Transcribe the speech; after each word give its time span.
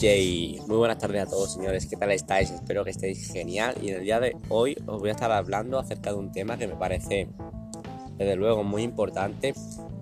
Jay, 0.00 0.58
muy 0.66 0.78
buenas 0.78 0.96
tardes 0.96 1.24
a 1.24 1.26
todos 1.26 1.52
señores, 1.52 1.84
¿qué 1.84 1.94
tal 1.94 2.10
estáis? 2.10 2.50
Espero 2.50 2.84
que 2.84 2.90
estéis 2.90 3.30
genial. 3.30 3.74
Y 3.82 3.90
en 3.90 3.96
el 3.96 4.04
día 4.04 4.18
de 4.18 4.34
hoy 4.48 4.74
os 4.86 4.98
voy 4.98 5.10
a 5.10 5.12
estar 5.12 5.30
hablando 5.30 5.78
acerca 5.78 6.10
de 6.10 6.16
un 6.16 6.32
tema 6.32 6.56
que 6.56 6.66
me 6.66 6.74
parece 6.74 7.28
desde 8.16 8.34
luego 8.34 8.64
muy 8.64 8.82
importante 8.82 9.52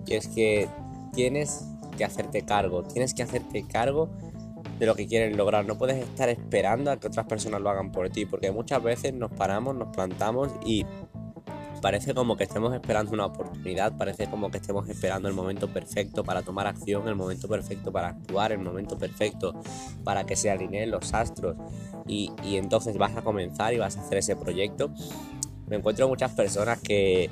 y 0.07 0.13
es 0.13 0.29
que 0.29 0.69
tienes 1.11 1.65
que 1.97 2.05
hacerte 2.05 2.43
cargo, 2.43 2.83
tienes 2.83 3.13
que 3.13 3.23
hacerte 3.23 3.67
cargo 3.67 4.09
de 4.79 4.85
lo 4.85 4.95
que 4.95 5.05
quieres 5.05 5.35
lograr, 5.35 5.65
no 5.65 5.77
puedes 5.77 5.97
estar 5.97 6.29
esperando 6.29 6.91
a 6.91 6.97
que 6.97 7.07
otras 7.07 7.25
personas 7.25 7.59
lo 7.59 7.69
hagan 7.69 7.91
por 7.91 8.09
ti 8.09 8.25
porque 8.25 8.53
muchas 8.53 8.81
veces 8.81 9.13
nos 9.13 9.31
paramos, 9.31 9.75
nos 9.75 9.93
plantamos 9.93 10.49
y 10.65 10.85
parece 11.79 12.13
como 12.13 12.37
que 12.37 12.43
estemos 12.43 12.73
esperando 12.73 13.11
una 13.13 13.25
oportunidad, 13.25 13.97
parece 13.97 14.27
como 14.27 14.51
que 14.51 14.57
estemos 14.57 14.87
esperando 14.89 15.27
el 15.27 15.33
momento 15.33 15.67
perfecto 15.67 16.23
para 16.23 16.41
tomar 16.41 16.67
acción, 16.67 17.07
el 17.07 17.15
momento 17.15 17.47
perfecto 17.47 17.91
para 17.91 18.09
actuar, 18.09 18.51
el 18.51 18.59
momento 18.59 18.97
perfecto 18.97 19.53
para 20.03 20.25
que 20.25 20.35
se 20.35 20.49
alineen 20.49 20.91
los 20.91 21.13
astros 21.13 21.55
y, 22.07 22.31
entonces 22.43 22.97
vas 22.97 23.15
a 23.15 23.21
comenzar 23.21 23.73
y 23.73 23.77
vas 23.77 23.97
a 23.97 24.01
hacer 24.01 24.17
ese 24.17 24.35
proyecto. 24.35 24.91
Me 25.67 25.77
encuentro 25.77 26.07
muchas 26.07 26.31
personas 26.31 26.79
que, 26.79 27.29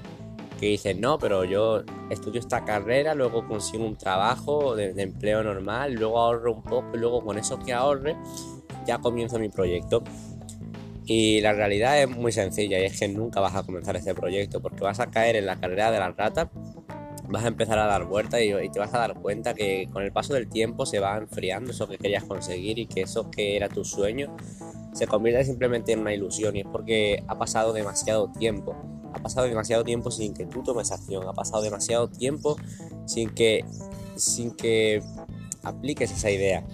dicen, 0.59 1.01
no, 1.01 1.17
pero 1.19 1.43
yo 1.43 1.83
estudio 2.09 2.39
esta 2.39 2.65
carrera, 2.65 3.13
luego 3.13 3.47
consigo 3.47 3.85
un 3.85 3.95
trabajo 3.95 4.75
de, 4.75 4.93
de 4.93 5.03
empleo 5.03 5.43
normal, 5.43 5.93
luego 5.93 6.19
ahorro 6.19 6.53
un 6.53 6.63
poco 6.63 6.89
y 6.93 6.97
luego 6.97 7.23
con 7.23 7.37
eso 7.37 7.59
que 7.59 7.73
ahorre 7.73 8.15
ya 8.87 8.97
comienzo 8.99 9.37
mi 9.37 9.49
proyecto. 9.49 10.01
Y 11.09 11.39
la 11.39 11.53
realidad 11.53 12.01
es 12.01 12.09
muy 12.09 12.33
sencilla 12.33 12.79
y 12.79 12.83
es 12.83 12.99
que 12.99 13.07
nunca 13.07 13.39
vas 13.39 13.55
a 13.55 13.63
comenzar 13.63 13.95
este 13.95 14.13
proyecto 14.13 14.61
porque 14.61 14.83
vas 14.83 14.99
a 14.99 15.07
caer 15.07 15.37
en 15.37 15.45
la 15.45 15.57
carrera 15.57 15.89
de 15.89 15.99
las 15.99 16.13
ratas, 16.17 16.49
vas 17.29 17.45
a 17.45 17.47
empezar 17.47 17.79
a 17.79 17.85
dar 17.85 18.03
vueltas 18.03 18.41
y, 18.41 18.51
te 18.69 18.77
vas 18.77 18.93
a 18.93 18.99
dar 18.99 19.13
cuenta 19.13 19.53
que 19.53 19.87
con 19.93 20.03
el 20.03 20.11
paso 20.11 20.33
del 20.33 20.49
tiempo 20.49 20.85
se 20.85 20.99
va 20.99 21.17
enfriando 21.17 21.71
eso 21.71 21.87
que 21.87 21.97
querías 21.97 22.25
conseguir 22.25 22.77
y 22.77 22.87
que 22.87 23.03
eso 23.03 23.31
que 23.31 23.55
era 23.55 23.69
tu 23.69 23.85
sueño 23.85 24.35
se 24.91 25.07
convierte 25.07 25.45
simplemente 25.45 25.93
en 25.93 25.99
una 25.99 26.13
ilusión 26.13 26.57
y 26.57 26.61
es 26.61 26.67
porque 26.69 27.23
ha 27.27 27.37
pasado 27.37 27.71
demasiado 27.71 28.29
tiempo. 28.37 28.75
Ha 29.13 29.19
pasado 29.19 29.47
demasiado 29.47 29.85
tiempo 29.85 30.11
sin 30.11 30.33
que 30.33 30.45
tú 30.45 30.61
tomes 30.61 30.91
acción, 30.91 31.25
ha 31.25 31.33
pasado 31.33 31.61
demasiado 31.61 32.09
tiempo 32.09 32.57
sin 33.05 33.29
que, 33.29 33.63
sin 34.17 34.51
que 34.51 35.01
apliques 35.63 36.11
esa 36.11 36.29
idea. 36.31 36.65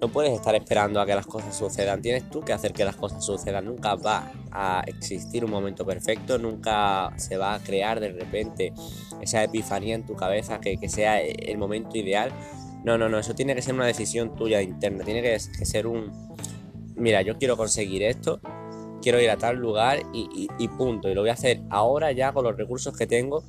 No 0.00 0.08
puedes 0.08 0.32
estar 0.32 0.54
esperando 0.54 1.00
a 1.00 1.06
que 1.06 1.14
las 1.14 1.26
cosas 1.26 1.56
sucedan, 1.56 2.02
tienes 2.02 2.28
tú 2.28 2.42
que 2.42 2.52
hacer 2.52 2.72
que 2.72 2.84
las 2.84 2.96
cosas 2.96 3.24
sucedan. 3.24 3.64
Nunca 3.64 3.94
va 3.94 4.30
a 4.52 4.82
existir 4.86 5.42
un 5.44 5.50
momento 5.50 5.86
perfecto, 5.86 6.38
nunca 6.38 7.12
se 7.16 7.38
va 7.38 7.54
a 7.54 7.60
crear 7.60 7.98
de 7.98 8.12
repente 8.12 8.74
esa 9.22 9.42
epifanía 9.42 9.94
en 9.94 10.04
tu 10.04 10.14
cabeza 10.14 10.60
que, 10.60 10.76
sea 10.88 11.20
el 11.20 11.56
momento 11.56 11.96
ideal. 11.96 12.30
No, 12.84 12.98
no, 12.98 13.08
no, 13.08 13.18
eso 13.18 13.34
tiene 13.34 13.54
que 13.54 13.62
ser 13.62 13.74
una 13.74 13.86
decisión 13.86 14.36
tuya 14.36 14.60
interna, 14.60 15.02
tiene 15.02 15.22
que, 15.22 15.38
ser 15.40 15.86
un, 15.86 16.12
mira, 16.94 17.22
yo 17.22 17.38
quiero 17.38 17.56
conseguir 17.56 18.02
esto, 18.02 18.40
quiero 19.00 19.18
ir 19.20 19.30
a 19.30 19.38
tal 19.38 19.56
lugar 19.56 20.02
y, 20.12 20.46
y 20.58 20.68
punto. 20.68 21.08
Y 21.08 21.14
lo 21.14 21.22
voy 21.22 21.30
a 21.30 21.34
hacer 21.34 21.62
ahora 21.70 22.12
ya 22.12 22.32
con 22.32 22.44
los 22.44 22.56
recursos 22.56 22.94
que 22.96 23.06
tengo. 23.06 23.44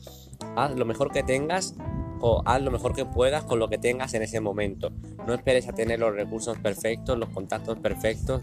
Haz 0.56 0.76
lo 0.76 0.86
mejor 0.86 1.12
que 1.12 1.24
tengas 1.24 1.76
o 2.20 2.42
haz 2.46 2.62
lo 2.62 2.72
mejor 2.72 2.94
que 2.94 3.06
puedas 3.06 3.44
con 3.44 3.60
lo 3.60 3.70
que 3.70 3.78
tengas 3.78 4.14
en 4.14 4.22
ese 4.22 4.40
momento. 4.40 4.92
No 5.26 5.34
esperes 5.34 5.68
a 5.68 5.74
tener 5.74 6.00
los 6.00 6.14
recursos 6.14 6.58
perfectos, 6.58 7.18
los 7.18 7.30
contactos 7.30 7.78
perfectos, 7.80 8.42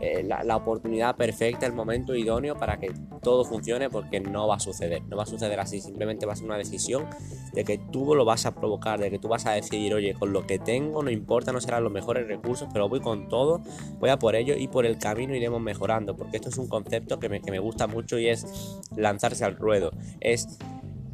eh, 0.00 0.22
la, 0.24 0.42
la, 0.44 0.56
oportunidad 0.56 1.16
perfecta, 1.16 1.66
el 1.66 1.72
momento 1.72 2.14
idóneo 2.14 2.56
para 2.56 2.78
que 2.78 2.92
todo 3.22 3.44
funcione 3.44 3.90
porque 3.90 4.20
no 4.20 4.48
va 4.48 4.56
a 4.56 4.60
suceder. 4.60 5.02
No 5.08 5.16
va 5.16 5.24
a 5.24 5.26
suceder 5.26 5.60
así, 5.60 5.80
simplemente 5.80 6.26
va 6.26 6.32
a 6.32 6.36
ser 6.36 6.46
una 6.46 6.58
decisión 6.58 7.06
de 7.52 7.64
que 7.64 7.78
tú 7.78 8.14
lo 8.14 8.24
vas 8.24 8.46
a 8.46 8.54
provocar, 8.54 9.00
de 9.00 9.10
que 9.10 9.18
tú 9.18 9.28
vas 9.28 9.46
a 9.46 9.52
decidir, 9.52 9.94
oye, 9.94 10.14
con 10.14 10.32
lo 10.32 10.46
que 10.46 10.58
tengo, 10.58 11.02
no 11.02 11.10
importa, 11.10 11.52
no 11.52 11.60
serán 11.60 11.84
los 11.84 11.92
mejores 11.92 12.26
recursos, 12.26 12.68
pero 12.72 12.88
voy 12.88 13.00
con 13.00 13.28
todo, 13.28 13.62
voy 13.98 14.10
a 14.10 14.18
por 14.18 14.36
ello 14.36 14.54
y 14.56 14.68
por 14.68 14.86
el 14.86 14.98
camino 14.98 15.34
iremos 15.34 15.60
mejorando, 15.60 16.16
porque 16.16 16.36
esto 16.36 16.48
es 16.48 16.58
un 16.58 16.68
concepto 16.68 17.18
que 17.18 17.28
me, 17.28 17.40
que 17.40 17.50
me 17.50 17.58
gusta 17.58 17.86
mucho 17.86 18.18
y 18.18 18.28
es 18.28 18.78
lanzarse 18.96 19.44
al 19.44 19.56
ruedo. 19.56 19.92
Es 20.20 20.58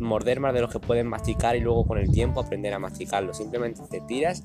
morder 0.02 0.40
más 0.40 0.54
de 0.54 0.60
los 0.60 0.70
que 0.70 0.80
pueden 0.80 1.06
masticar 1.06 1.56
y 1.56 1.60
luego 1.60 1.86
con 1.86 1.98
el 1.98 2.10
tiempo 2.10 2.40
aprender 2.40 2.74
a 2.74 2.78
masticarlo. 2.78 3.34
Simplemente 3.34 3.82
te 3.90 4.00
tiras, 4.00 4.44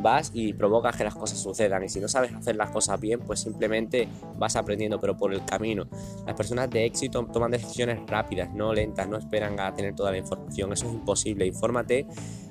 vas 0.00 0.30
y 0.34 0.52
provocas 0.52 0.96
que 0.96 1.04
las 1.04 1.14
cosas 1.14 1.38
sucedan. 1.38 1.84
Y 1.84 1.88
si 1.88 2.00
no 2.00 2.08
sabes 2.08 2.32
hacer 2.34 2.56
las 2.56 2.70
cosas 2.70 3.00
bien, 3.00 3.20
pues 3.20 3.40
simplemente 3.40 4.08
vas 4.36 4.56
aprendiendo, 4.56 5.00
pero 5.00 5.16
por 5.16 5.32
el 5.32 5.44
camino. 5.44 5.86
Las 6.26 6.34
personas 6.34 6.70
de 6.70 6.84
éxito 6.84 7.24
toman 7.32 7.50
decisiones 7.50 8.00
rápidas, 8.06 8.52
no 8.54 8.72
lentas, 8.72 9.08
no 9.08 9.16
esperan 9.16 9.58
a 9.60 9.74
tener 9.74 9.94
toda 9.94 10.10
la 10.10 10.18
información. 10.18 10.72
Eso 10.72 10.86
es 10.86 10.94
imposible. 10.94 11.46
Infórmate. 11.46 12.06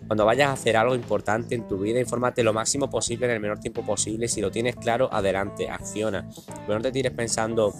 Cuando 0.07 0.25
vayas 0.25 0.49
a 0.49 0.53
hacer 0.53 0.75
algo 0.75 0.95
importante 0.95 1.53
en 1.53 1.67
tu 1.67 1.77
vida, 1.77 1.99
infórmate 1.99 2.43
lo 2.43 2.51
máximo 2.51 2.89
posible 2.89 3.27
en 3.27 3.33
el 3.33 3.39
menor 3.39 3.59
tiempo 3.59 3.83
posible. 3.83 4.27
Si 4.27 4.41
lo 4.41 4.49
tienes 4.49 4.75
claro, 4.75 5.07
adelante, 5.11 5.69
acciona. 5.69 6.27
Pero 6.65 6.79
no 6.79 6.81
te 6.81 6.91
tires 6.91 7.11
pensando 7.11 7.73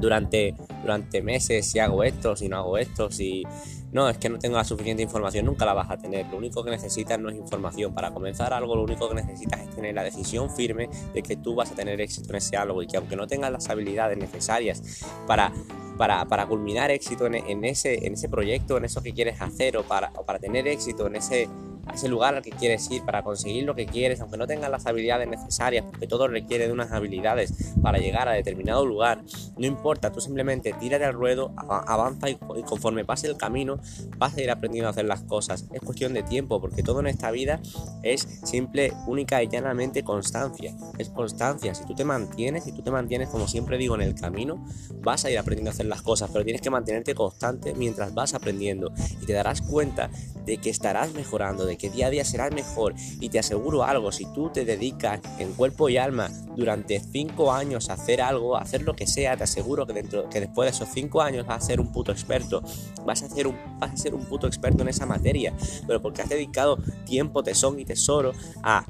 durante, 0.00 0.54
durante 0.82 1.22
meses 1.22 1.70
si 1.70 1.78
hago 1.78 2.04
esto, 2.04 2.36
si 2.36 2.48
no 2.48 2.58
hago 2.58 2.78
esto, 2.78 3.10
si 3.10 3.44
no, 3.92 4.08
es 4.08 4.18
que 4.18 4.28
no 4.28 4.38
tengo 4.38 4.56
la 4.56 4.64
suficiente 4.64 5.02
información, 5.02 5.46
nunca 5.46 5.64
la 5.64 5.72
vas 5.72 5.90
a 5.90 5.96
tener. 5.96 6.26
Lo 6.26 6.36
único 6.36 6.62
que 6.62 6.70
necesitas 6.70 7.18
no 7.18 7.30
es 7.30 7.36
información. 7.36 7.94
Para 7.94 8.12
comenzar 8.12 8.52
algo, 8.52 8.76
lo 8.76 8.82
único 8.82 9.08
que 9.08 9.14
necesitas 9.14 9.60
es 9.60 9.70
tener 9.70 9.94
la 9.94 10.02
decisión 10.02 10.50
firme 10.50 10.90
de 11.14 11.22
que 11.22 11.36
tú 11.36 11.54
vas 11.54 11.72
a 11.72 11.74
tener 11.74 12.00
éxito 12.00 12.30
en 12.30 12.36
ese 12.36 12.56
algo 12.56 12.82
y 12.82 12.86
que 12.86 12.98
aunque 12.98 13.16
no 13.16 13.26
tengas 13.26 13.50
las 13.50 13.68
habilidades 13.70 14.18
necesarias 14.18 15.04
para, 15.26 15.52
para, 15.96 16.26
para 16.26 16.46
culminar 16.46 16.90
éxito 16.90 17.26
en, 17.26 17.64
ese, 17.64 18.06
en 18.06 18.12
ese 18.14 18.28
proyecto, 18.28 18.76
en 18.76 18.84
eso 18.84 19.02
que 19.02 19.12
quieres 19.14 19.40
hacer 19.40 19.78
o 19.78 19.84
para, 19.84 20.12
o 20.16 20.24
para 20.24 20.38
tener 20.38 20.68
éxito 20.68 21.06
en 21.06 21.16
ese 21.16 21.48
a 21.88 21.94
ese 21.94 22.08
lugar 22.08 22.34
al 22.34 22.42
que 22.42 22.50
quieres 22.50 22.90
ir 22.90 23.02
para 23.02 23.22
conseguir 23.22 23.64
lo 23.64 23.74
que 23.74 23.86
quieres, 23.86 24.20
aunque 24.20 24.36
no 24.36 24.46
tengas 24.46 24.70
las 24.70 24.86
habilidades 24.86 25.28
necesarias, 25.28 25.84
porque 25.90 26.06
todo 26.06 26.28
requiere 26.28 26.66
de 26.66 26.72
unas 26.72 26.92
habilidades 26.92 27.52
para 27.82 27.98
llegar 27.98 28.28
a 28.28 28.32
determinado 28.32 28.84
lugar, 28.86 29.22
no 29.56 29.66
importa, 29.66 30.12
tú 30.12 30.20
simplemente 30.20 30.72
tírate 30.74 31.04
al 31.04 31.14
ruedo, 31.14 31.52
avanza 31.56 32.30
y, 32.30 32.36
conforme 32.66 33.04
pase 33.04 33.26
el 33.26 33.36
camino 33.36 33.78
vas 34.18 34.36
a 34.36 34.42
ir 34.42 34.50
aprendiendo 34.50 34.88
a 34.88 34.90
hacer 34.90 35.04
las 35.04 35.22
cosas. 35.22 35.66
Es 35.72 35.80
cuestión 35.80 36.12
de 36.14 36.22
tiempo, 36.22 36.60
porque 36.60 36.82
todo 36.82 37.00
en 37.00 37.06
esta 37.06 37.30
vida 37.30 37.60
es 38.02 38.20
simple, 38.44 38.92
única 39.06 39.42
y 39.42 39.48
llanamente 39.48 40.02
constancia. 40.02 40.74
Es 40.98 41.08
constancia. 41.10 41.74
Si 41.74 41.84
tú 41.84 41.94
te 41.94 42.04
mantienes, 42.04 42.64
si 42.64 42.72
tú 42.72 42.82
te 42.82 42.90
mantienes, 42.90 43.28
como 43.28 43.48
siempre 43.48 43.78
digo, 43.78 43.94
en 43.94 44.02
el 44.02 44.14
camino, 44.14 44.64
vas 45.02 45.24
a 45.24 45.30
ir 45.30 45.38
aprendiendo 45.38 45.70
a 45.70 45.74
hacer 45.74 45.86
las 45.86 46.02
cosas, 46.02 46.30
pero 46.32 46.44
tienes 46.44 46.62
que 46.62 46.70
mantenerte 46.70 47.14
constante 47.14 47.74
mientras 47.74 48.14
vas 48.14 48.34
aprendiendo 48.34 48.92
y 49.20 49.26
te 49.26 49.32
darás 49.32 49.62
cuenta 49.62 50.10
de 50.44 50.58
que 50.58 50.70
estarás 50.70 51.12
mejorando, 51.14 51.66
de 51.66 51.76
que 51.78 51.90
día 51.90 52.08
a 52.08 52.10
día 52.10 52.24
serás 52.24 52.52
mejor. 52.52 52.94
Y 53.20 53.28
te 53.28 53.38
aseguro 53.38 53.84
algo, 53.84 54.12
si 54.12 54.26
tú 54.32 54.50
te 54.50 54.64
dedicas 54.64 55.20
en 55.38 55.52
cuerpo 55.54 55.88
y 55.88 55.96
alma 55.96 56.28
durante 56.56 57.00
5 57.00 57.52
años 57.52 57.88
a 57.88 57.94
hacer 57.94 58.20
algo, 58.20 58.56
a 58.56 58.60
hacer 58.60 58.82
lo 58.82 58.94
que 58.94 59.06
sea, 59.06 59.36
te 59.36 59.44
aseguro 59.44 59.86
que, 59.86 59.92
dentro, 59.92 60.28
que 60.28 60.40
después 60.40 60.66
de 60.66 60.76
esos 60.76 60.88
5 60.92 61.22
años 61.22 61.46
vas 61.46 61.64
a 61.64 61.66
ser 61.66 61.80
un 61.80 61.92
puto 61.92 62.12
experto. 62.12 62.62
Vas 63.06 63.22
a, 63.22 63.26
hacer 63.26 63.46
un, 63.46 63.56
vas 63.78 63.92
a 63.92 63.96
ser 63.96 64.14
un 64.14 64.24
puto 64.24 64.46
experto 64.46 64.82
en 64.82 64.88
esa 64.88 65.06
materia. 65.06 65.54
Pero 65.86 66.02
porque 66.02 66.22
has 66.22 66.28
dedicado 66.28 66.78
tiempo, 67.04 67.42
tesón 67.42 67.78
y 67.78 67.84
tesoro 67.84 68.32
a 68.62 68.84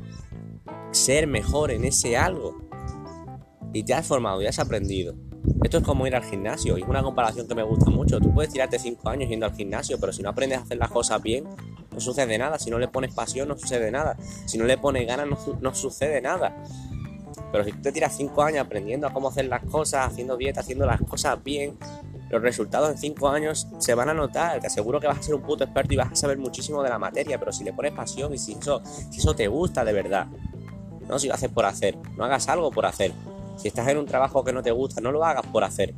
ser 0.91 1.27
mejor 1.27 1.71
en 1.71 1.85
ese 1.85 2.17
algo. 2.17 2.57
Y 3.73 3.83
te 3.83 3.95
has 3.95 4.07
formado 4.07 4.41
y 4.43 4.47
has 4.47 4.59
aprendido. 4.59 5.15
Esto 5.63 5.79
es 5.79 5.85
como 5.85 6.07
ir 6.07 6.15
al 6.15 6.25
gimnasio 6.25 6.79
y 6.79 6.83
es 6.83 6.89
una 6.89 7.03
comparación 7.03 7.49
que 7.49 7.55
me 7.55 7.63
gusta 7.63 7.91
mucho. 7.91 8.21
Tú 8.21 8.33
puedes 8.33 8.53
tirarte 8.53 8.79
5 8.79 9.09
años 9.09 9.29
yendo 9.29 9.47
al 9.47 9.55
gimnasio, 9.55 9.99
pero 9.99 10.13
si 10.13 10.23
no 10.23 10.31
aprendes 10.31 10.59
a 10.59 10.63
hacer 10.63 10.79
las 10.79 10.91
cosas 10.91 11.21
bien, 11.23 11.45
no 11.99 12.05
sucede 12.05 12.39
nada. 12.39 12.59
Si 12.61 12.71
no 12.71 12.79
le 12.79 12.87
pones 12.87 13.13
pasión, 13.13 13.49
no 13.49 13.59
sucede 13.59 13.91
nada. 13.91 14.17
Si 14.47 14.57
no 14.57 14.65
le 14.65 14.79
pones 14.79 15.05
ganas, 15.05 15.27
no, 15.61 15.75
sucede 15.75 16.21
nada. 16.21 16.57
Pero 17.51 17.65
si 17.65 17.73
tú 17.73 17.83
te 17.83 17.93
tiras 17.93 18.17
5 18.17 18.41
años 18.43 18.65
aprendiendo 18.65 19.09
a 19.09 19.13
cómo 19.13 19.29
hacer 19.29 19.47
las 19.47 19.65
cosas, 19.65 20.07
haciendo 20.07 20.37
dieta, 20.37 20.61
haciendo 20.61 20.87
las 20.87 21.01
cosas 21.01 21.43
bien, 21.43 21.77
los 22.31 22.41
resultados 22.41 22.91
en 22.91 22.99
5 22.99 23.29
años 23.29 23.67
se 23.79 23.95
van 23.95 24.09
a 24.09 24.15
notar. 24.15 24.61
Te 24.61 24.69
aseguro 24.69 25.01
que 25.01 25.09
vas 25.09 25.19
a 25.19 25.23
ser 25.23 25.35
un 25.35 25.43
puto 25.43 25.65
experto 25.65 25.93
y 25.95 25.97
vas 25.97 26.13
a 26.13 26.15
saber 26.15 26.39
muchísimo 26.39 26.85
de 26.85 26.89
la 26.89 27.01
materia. 27.01 27.37
Pero 27.37 27.53
si 27.53 27.65
le 27.65 27.73
pones 27.73 27.93
pasión 27.93 28.33
y 28.33 28.39
si 28.39 28.53
eso, 28.53 28.81
si 29.11 29.19
eso 29.19 29.35
te 29.35 29.49
gusta 29.49 29.85
de 29.85 29.93
verdad, 29.93 30.29
no 31.09 31.19
si 31.19 31.27
lo 31.27 31.35
haces 31.35 31.51
por 31.51 31.65
hacer, 31.65 31.99
no 32.17 32.25
hagas 32.25 32.49
algo 32.49 32.71
por 32.71 32.87
hacer. 32.87 33.13
Si 33.57 33.67
estás 33.67 33.89
en 33.89 33.99
un 33.99 34.07
trabajo 34.07 34.45
que 34.45 34.53
no 34.53 34.63
te 34.63 34.71
gusta, 34.71 35.01
no 35.01 35.11
lo 35.11 35.25
hagas 35.25 35.45
por 35.47 35.65
hacer. 35.65 35.97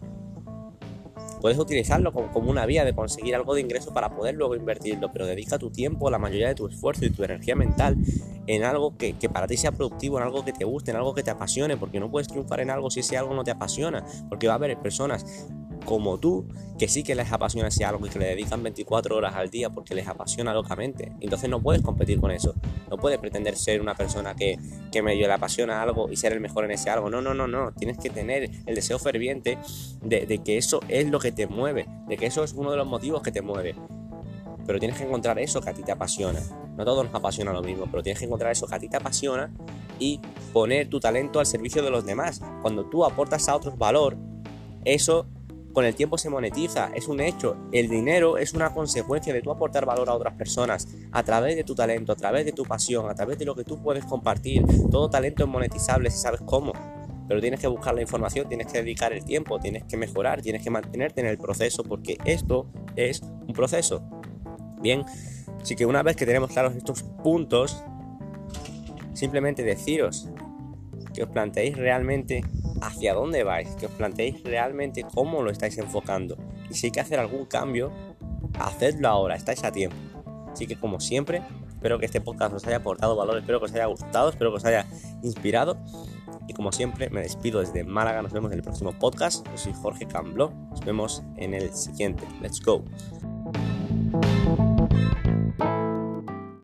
Puedes 1.40 1.58
utilizarlo 1.58 2.12
como, 2.12 2.50
una 2.50 2.66
vía 2.66 2.84
de 2.84 2.94
conseguir 2.94 3.34
algo 3.34 3.54
de 3.54 3.62
ingreso 3.62 3.92
para 3.92 4.10
poder 4.10 4.34
luego 4.34 4.56
invertirlo, 4.56 5.10
pero 5.12 5.26
dedica 5.26 5.58
tu 5.58 5.70
tiempo, 5.70 6.10
la 6.10 6.18
mayoría 6.18 6.48
de 6.48 6.54
tu 6.54 6.66
esfuerzo 6.66 7.04
y 7.04 7.10
tu 7.10 7.24
energía 7.24 7.56
mental 7.56 7.96
en 8.46 8.64
algo 8.64 8.96
que, 8.96 9.14
que, 9.14 9.28
para 9.28 9.46
ti 9.46 9.56
sea 9.56 9.72
productivo, 9.72 10.18
en 10.18 10.24
algo 10.24 10.44
que 10.44 10.52
te 10.52 10.64
guste, 10.64 10.90
en 10.90 10.96
algo 10.96 11.14
que 11.14 11.22
te 11.22 11.30
apasione, 11.30 11.76
porque 11.76 12.00
no 12.00 12.10
puedes 12.10 12.28
triunfar 12.28 12.60
en 12.60 12.70
algo 12.70 12.90
si 12.90 13.00
ese 13.00 13.16
algo 13.16 13.34
no 13.34 13.44
te 13.44 13.50
apasiona, 13.50 14.04
porque 14.28 14.48
va 14.48 14.54
a 14.54 14.56
haber 14.56 14.76
personas 14.78 15.24
como 15.84 16.18
tú, 16.18 16.46
que 16.78 16.88
sí 16.88 17.02
que 17.02 17.14
les 17.14 17.30
apasiona 17.30 17.68
ese 17.68 17.84
algo 17.84 18.06
y 18.06 18.10
que 18.10 18.18
le 18.18 18.26
dedican 18.26 18.62
24 18.62 19.16
horas 19.16 19.34
al 19.34 19.50
día 19.50 19.70
porque 19.70 19.94
les 19.94 20.08
apasiona 20.08 20.54
locamente. 20.54 21.12
Entonces 21.20 21.50
no 21.50 21.60
puedes 21.60 21.82
competir 21.82 22.20
con 22.20 22.30
eso. 22.30 22.54
No 22.88 22.96
puedes 22.96 23.18
pretender 23.18 23.56
ser 23.56 23.80
una 23.80 23.94
persona 23.94 24.34
que, 24.34 24.58
que 24.90 25.02
medio 25.02 25.26
le 25.26 25.34
apasiona 25.34 25.82
algo 25.82 26.10
y 26.10 26.16
ser 26.16 26.32
el 26.32 26.40
mejor 26.40 26.64
en 26.64 26.70
ese 26.70 26.88
algo. 26.88 27.10
No, 27.10 27.20
no, 27.20 27.34
no, 27.34 27.46
no. 27.46 27.72
Tienes 27.72 27.98
que 27.98 28.08
tener 28.08 28.50
el 28.64 28.74
deseo 28.74 28.98
ferviente 28.98 29.58
de, 30.02 30.40
que 30.42 30.56
eso 30.56 30.80
es 30.88 31.08
lo 31.10 31.18
que 31.18 31.32
te 31.32 31.46
mueve, 31.46 31.86
de 32.08 32.16
que 32.16 32.26
eso 32.26 32.44
es 32.44 32.54
uno 32.54 32.70
de 32.70 32.78
los 32.78 32.86
motivos 32.86 33.22
que 33.22 33.30
te 33.30 33.42
mueve. 33.42 33.74
Pero 34.66 34.78
tienes 34.78 34.96
que 34.96 35.04
encontrar 35.04 35.38
eso 35.38 35.60
que 35.60 35.70
a 35.70 35.74
ti 35.74 35.82
te 35.82 35.92
apasiona. 35.92 36.40
No 36.76 36.84
todos 36.84 37.04
nos 37.04 37.14
apasiona 37.14 37.52
lo 37.52 37.62
mismo, 37.62 37.88
pero 37.90 38.02
tienes 38.02 38.20
que 38.20 38.24
encontrar 38.24 38.52
eso 38.52 38.66
que 38.66 38.74
a 38.74 38.78
ti 38.78 38.88
te 38.88 38.96
apasiona 38.96 39.52
y 39.98 40.20
poner 40.52 40.88
tu 40.88 40.98
talento 40.98 41.40
al 41.40 41.46
servicio 41.46 41.82
de 41.82 41.90
los 41.90 42.06
demás. 42.06 42.40
Cuando 42.62 42.86
tú 42.86 43.04
aportas 43.04 43.48
a 43.48 43.56
otros 43.56 43.76
valor, 43.76 44.16
eso 44.84 45.26
con 45.72 45.84
el 45.84 45.94
tiempo 45.94 46.18
se 46.18 46.28
monetiza, 46.28 46.90
es 46.94 47.08
un 47.08 47.20
hecho. 47.20 47.56
El 47.72 47.88
dinero 47.88 48.38
es 48.38 48.54
una 48.54 48.72
consecuencia 48.72 49.32
de 49.32 49.42
tú 49.42 49.50
aportar 49.50 49.86
valor 49.86 50.08
a 50.08 50.14
otras 50.14 50.34
personas 50.34 50.88
a 51.12 51.22
través 51.22 51.56
de 51.56 51.64
tu 51.64 51.74
talento, 51.74 52.12
a 52.12 52.16
través 52.16 52.44
de 52.44 52.52
tu 52.52 52.64
pasión, 52.64 53.08
a 53.08 53.14
través 53.14 53.38
de 53.38 53.44
lo 53.44 53.54
que 53.54 53.64
tú 53.64 53.80
puedes 53.82 54.04
compartir. 54.04 54.64
Todo 54.90 55.10
talento 55.10 55.44
es 55.44 55.48
monetizable 55.48 56.10
si 56.10 56.18
sabes 56.18 56.40
cómo. 56.44 56.72
Pero 57.28 57.40
tienes 57.40 57.60
que 57.60 57.68
buscar 57.68 57.94
la 57.94 58.02
información, 58.02 58.48
tienes 58.48 58.66
que 58.66 58.78
dedicar 58.78 59.12
el 59.12 59.24
tiempo, 59.24 59.60
tienes 59.60 59.84
que 59.84 59.96
mejorar, 59.96 60.42
tienes 60.42 60.62
que 60.62 60.70
mantenerte 60.70 61.20
en 61.20 61.28
el 61.28 61.38
proceso 61.38 61.84
porque 61.84 62.18
esto 62.24 62.66
es 62.96 63.22
un 63.22 63.52
proceso. 63.54 64.02
Bien, 64.80 65.04
así 65.60 65.76
que 65.76 65.86
una 65.86 66.02
vez 66.02 66.16
que 66.16 66.26
tenemos 66.26 66.50
claros 66.50 66.74
estos 66.74 67.04
puntos, 67.22 67.84
simplemente 69.12 69.62
deciros 69.62 70.28
que 71.14 71.22
os 71.22 71.28
planteéis 71.28 71.76
realmente 71.76 72.42
hacia 72.80 73.14
dónde 73.14 73.44
vais, 73.44 73.74
que 73.76 73.86
os 73.86 73.92
planteéis 73.92 74.42
realmente 74.42 75.04
cómo 75.14 75.42
lo 75.42 75.50
estáis 75.50 75.78
enfocando. 75.78 76.36
Y 76.70 76.74
si 76.74 76.86
hay 76.86 76.92
que 76.92 77.00
hacer 77.00 77.18
algún 77.18 77.46
cambio, 77.46 77.92
hacedlo 78.58 79.08
ahora, 79.08 79.36
estáis 79.36 79.64
a 79.64 79.72
tiempo. 79.72 79.96
Así 80.52 80.66
que 80.66 80.76
como 80.76 81.00
siempre, 81.00 81.42
espero 81.68 81.98
que 81.98 82.06
este 82.06 82.20
podcast 82.20 82.54
os 82.54 82.66
haya 82.66 82.76
aportado 82.76 83.16
valor, 83.16 83.38
espero 83.38 83.58
que 83.58 83.66
os 83.66 83.74
haya 83.74 83.86
gustado, 83.86 84.30
espero 84.30 84.50
que 84.50 84.56
os 84.56 84.64
haya 84.64 84.86
inspirado. 85.22 85.78
Y 86.48 86.52
como 86.52 86.72
siempre, 86.72 87.10
me 87.10 87.22
despido 87.22 87.60
desde 87.60 87.84
Málaga, 87.84 88.22
nos 88.22 88.32
vemos 88.32 88.50
en 88.52 88.58
el 88.58 88.62
próximo 88.62 88.92
podcast. 88.98 89.46
Yo 89.48 89.56
soy 89.56 89.72
Jorge 89.72 90.06
Cambló, 90.06 90.52
nos 90.70 90.80
vemos 90.84 91.22
en 91.36 91.54
el 91.54 91.72
siguiente. 91.72 92.26
Let's 92.40 92.60
go. 92.60 92.84